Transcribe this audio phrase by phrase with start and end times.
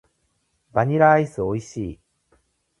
[0.71, 1.99] バニラアイス美味しい。